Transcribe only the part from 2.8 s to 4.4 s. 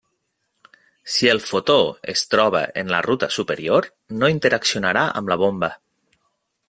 en la ruta superior, no